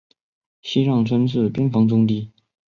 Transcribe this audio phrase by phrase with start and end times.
[0.63, 2.31] 西让村是边防重地。